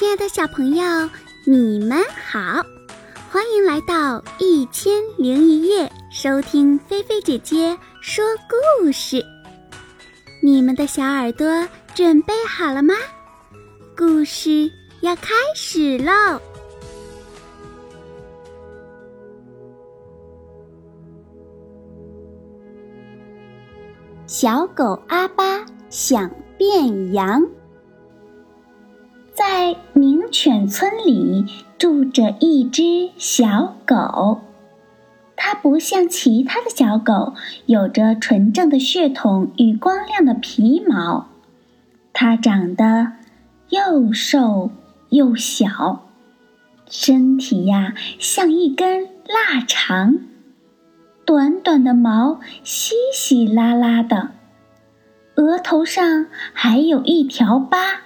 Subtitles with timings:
[0.00, 1.10] 亲爱的小朋友，
[1.44, 2.64] 你们好，
[3.30, 9.22] 欢迎来到一千零一夜，收听菲菲姐姐说故事。
[10.42, 11.46] 你们的小耳朵
[11.94, 12.94] 准备好了吗？
[13.94, 14.72] 故事
[15.02, 16.40] 要开始喽！
[24.26, 27.46] 小狗阿巴想变羊。
[29.40, 31.46] 在名犬村里
[31.78, 34.42] 住着一只小狗，
[35.34, 37.32] 它不像其他的小狗，
[37.64, 41.28] 有着纯正的血统与光亮的皮毛。
[42.12, 43.12] 它长得
[43.70, 44.72] 又瘦
[45.08, 46.02] 又小，
[46.90, 50.18] 身体呀像一根腊肠，
[51.24, 54.32] 短短的毛稀稀拉拉的，
[55.36, 58.02] 额头上还有一条疤。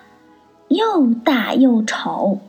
[0.75, 2.41] 又大又丑，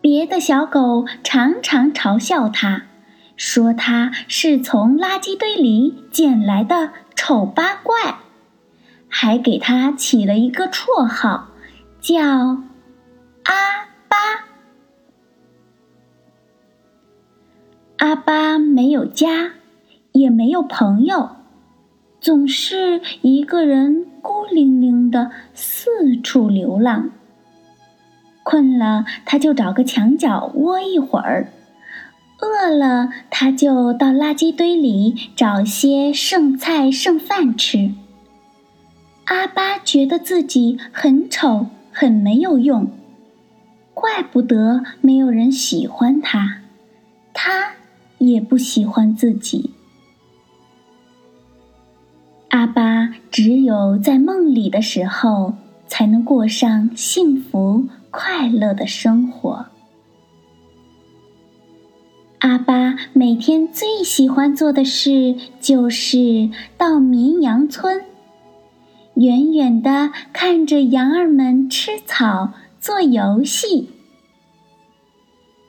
[0.00, 2.82] 别的小狗常常嘲笑它，
[3.36, 8.18] 说它是从垃圾堆里捡来的丑八怪，
[9.08, 11.48] 还给它起了一个绰号，
[12.00, 12.22] 叫
[13.42, 14.16] 阿巴。
[17.98, 19.54] 阿巴没有家，
[20.12, 21.30] 也没有朋友，
[22.20, 24.06] 总是一个人。
[24.22, 27.08] 孤零零的四处流浪，
[28.42, 31.50] 困了他就找个墙角窝一会儿，
[32.38, 37.92] 饿了他就到垃圾堆里找些剩菜剩饭吃。
[39.24, 42.90] 阿巴觉得自己很丑，很没有用，
[43.94, 46.58] 怪不得没有人喜欢他，
[47.32, 47.70] 他
[48.18, 49.70] 也不喜欢自己。
[52.50, 55.54] 阿巴只有在梦里的时候，
[55.86, 59.66] 才能过上幸福快乐的生活。
[62.40, 68.02] 阿巴每天最喜欢做的事就是到绵羊村，
[69.14, 73.90] 远远的看着羊儿们吃草、做游戏。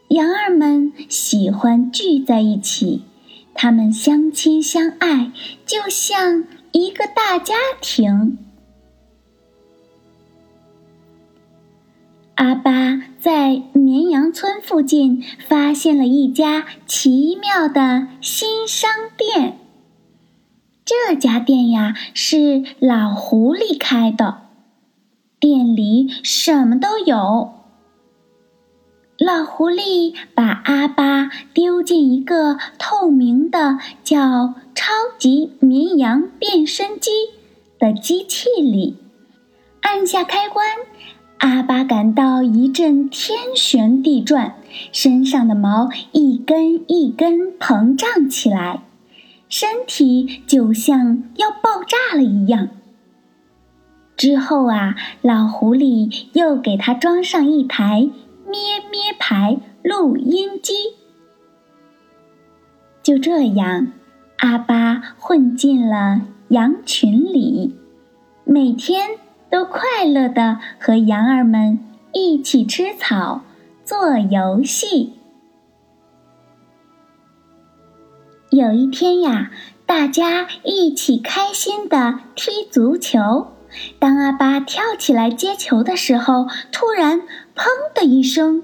[0.08, 3.04] 羊儿们喜欢聚在一起，
[3.54, 5.32] 他们相亲相爱，
[5.64, 6.44] 就像……
[6.72, 8.38] 一个大家庭。
[12.36, 19.60] 阿巴在绵羊村附近发现了一家奇妙的新商店。
[20.84, 24.42] 这家店呀是老狐狸开的，
[25.40, 27.54] 店里什么都有。
[29.20, 34.56] 老狐狸把阿巴丢进一个透明的叫
[34.92, 37.12] “超级绵羊变身机”
[37.80, 38.98] 的机器里，
[39.80, 40.68] 按下开关，
[41.38, 44.58] 阿巴感到一阵天旋地转，
[44.92, 48.84] 身上的毛一根一根膨胀起来，
[49.48, 52.68] 身体就像要爆炸了一样。
[54.18, 58.10] 之后啊，老狐狸又给他装上一台。
[58.46, 60.74] 咩咩牌录音机，
[63.02, 63.94] 就这样，
[64.42, 67.76] 阿巴混进了羊群里，
[68.44, 69.20] 每天
[69.52, 71.78] 都快乐的和羊儿们
[72.12, 73.42] 一起吃草、
[73.86, 75.14] 做游戏。
[78.50, 79.52] 有一天呀，
[79.86, 83.52] 大家一起开心的踢足球。
[84.00, 87.22] 当阿巴跳起来接球的时候，突然
[87.56, 88.64] “砰”的一声，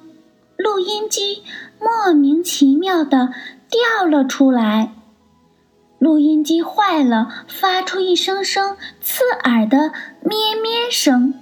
[0.58, 1.44] 录音机
[1.80, 3.30] 莫名其妙的
[3.70, 4.96] 掉了出来。
[6.00, 9.92] 录音机坏了，发出一声声刺耳的
[10.22, 11.34] 咩咩声。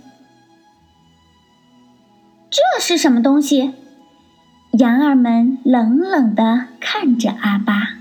[2.50, 3.74] 这是什么东西？
[4.74, 8.00] 羊儿们冷冷的看着阿巴，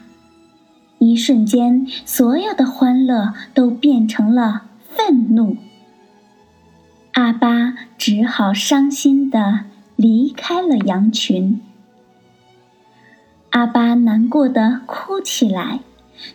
[0.99, 4.63] 一瞬间，所有的欢乐都变成了。
[4.97, 5.57] 愤怒，
[7.15, 9.65] 阿巴只好伤心的
[9.97, 11.61] 离开了羊群。
[13.51, 15.81] 阿巴难过的哭起来，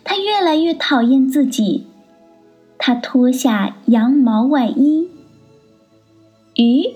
[0.04, 1.86] 他越来越讨厌自己。
[2.78, 5.08] 他脱下羊毛外衣。
[6.54, 6.94] 咦，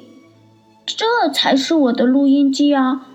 [0.87, 3.09] 这才是我的录音机啊！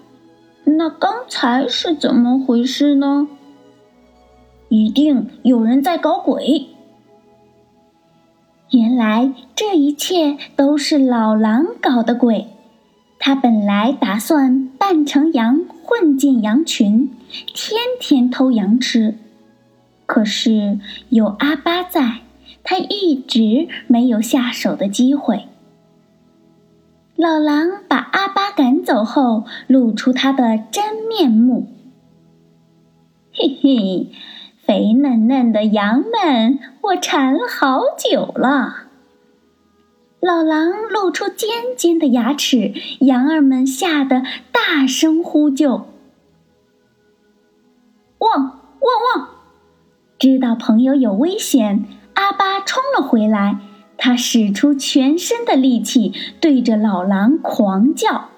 [0.66, 3.27] 那刚才是怎么回事呢？
[4.69, 6.68] 一定有人在搞鬼。
[8.69, 12.48] 原来这一切都是老狼搞的鬼。
[13.18, 17.10] 他本来打算扮成羊混进羊群，
[17.54, 19.16] 天天偷羊吃。
[20.10, 20.80] 可是
[21.10, 22.22] 有阿巴在，
[22.64, 25.46] 他一直没有下手的机会。
[27.16, 31.68] 老狼把阿巴赶走后，露出他的真面目。
[33.32, 34.08] 嘿嘿，
[34.66, 38.88] 肥嫩嫩的羊们，我馋了好久了。
[40.20, 41.48] 老狼露出尖
[41.78, 45.86] 尖的牙齿，羊儿们吓得大声呼救
[48.18, 49.29] ：“汪汪汪！”
[50.19, 53.57] 知道朋友有危险，阿巴冲了回来。
[53.98, 58.30] 他使出全身的力气，对着老狼狂叫。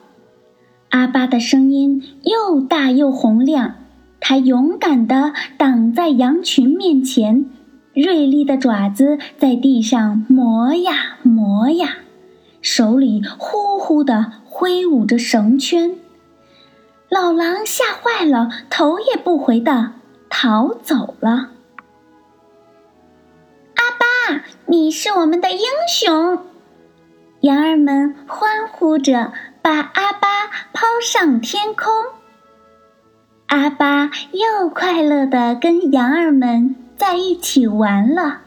[0.90, 3.76] 阿巴的声音又大又洪亮，
[4.20, 7.46] 他勇敢地挡在羊群面前，
[7.96, 11.98] 锐利的爪子在地上磨呀磨呀，
[12.62, 15.96] 手里呼呼地挥舞着绳圈。
[17.10, 19.94] 老狼吓坏了，头也不回地
[20.30, 21.50] 逃走了。
[24.72, 25.60] 你是我们的英
[25.90, 26.46] 雄，
[27.42, 31.92] 羊儿们欢呼着，把阿巴抛上天空。
[33.48, 38.44] 阿巴又快乐的跟羊儿们在一起玩了。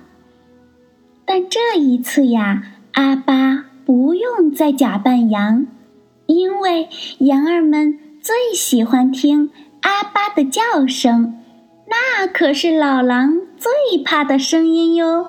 [1.26, 2.62] 但这一次呀，
[2.94, 5.66] 阿巴不用再假扮羊，
[6.24, 6.88] 因为
[7.18, 9.50] 羊儿们最喜欢听
[9.82, 11.38] 阿巴的叫声，
[11.86, 15.28] 那可是老狼最怕的声音哟。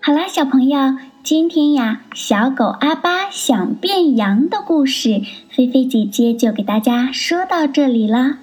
[0.00, 8.38] 好啦，小朋友，今天呀，小狗阿巴想变羊的故事，菲菲姐姐就给大家说到这里了。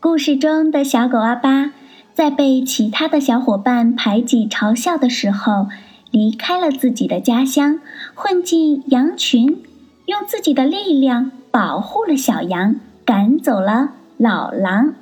[0.00, 1.72] 故事中的小狗阿巴，
[2.12, 5.68] 在被其他的小伙伴排挤嘲笑的时候，
[6.10, 7.78] 离开了自己的家乡，
[8.14, 9.62] 混进羊群，
[10.06, 14.94] 用自己的力量保护了小羊，赶走了老狼。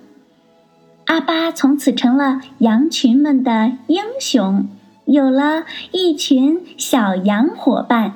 [1.06, 4.69] 阿巴从此成了羊群们的英雄。
[5.08, 8.12] 有了一群小羊伙伴，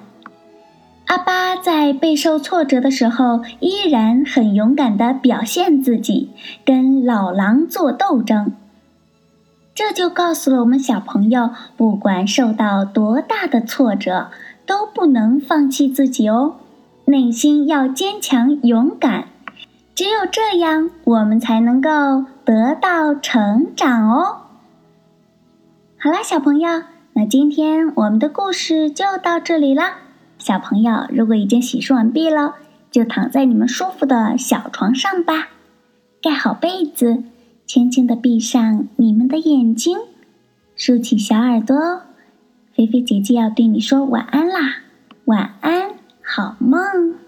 [1.07, 6.33] 阿巴在备受挫折的时候，依然很勇敢地表现自己，
[6.67, 8.53] 跟老狼做斗争。
[9.75, 11.49] 这就告诉了我们小朋友，
[11.79, 14.29] 不管受到多大的挫折，
[14.67, 16.57] 都不能放弃自己哦，
[17.07, 19.29] 内心要坚强勇敢，
[19.95, 24.42] 只有这样，我们才能够得到成长哦。
[26.05, 26.83] 好啦，小朋友，
[27.13, 29.99] 那今天我们的故事就到这里啦。
[30.37, 32.57] 小朋友，如果已经洗漱完毕了，
[32.91, 35.51] 就躺在你们舒服的小床上吧，
[36.21, 37.23] 盖好被子，
[37.67, 39.97] 轻轻的闭上你们的眼睛，
[40.75, 41.77] 竖起小耳朵，
[42.75, 44.79] 菲菲姐姐要对你说晚安啦，
[45.27, 47.22] 晚安，好梦。